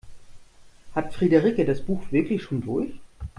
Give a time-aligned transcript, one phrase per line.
[0.95, 2.99] Hat Friederike das Buch wirklich schon durch?